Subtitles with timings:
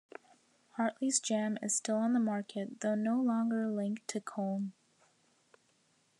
[0.77, 4.73] "Hartley's Jam" is still on the market though no longer linked to Colne.